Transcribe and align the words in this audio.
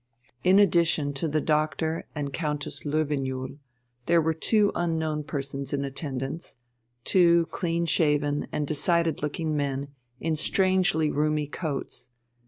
In 0.43 0.57
addition 0.57 1.13
to 1.13 1.27
the 1.27 1.39
doctor 1.41 2.05
and 2.15 2.33
Countess 2.33 2.85
Löwenjoul 2.85 3.59
there 4.07 4.19
were 4.19 4.33
two 4.33 4.71
unknown 4.73 5.23
persons 5.23 5.73
in 5.73 5.85
attendance, 5.85 6.57
two 7.03 7.45
clean 7.51 7.85
shaven 7.85 8.47
and 8.51 8.65
decided 8.65 9.21
looking 9.21 9.55
men 9.55 9.89
in 10.19 10.35
strangely 10.35 11.11
roomy 11.11 11.45
coats. 11.45 12.09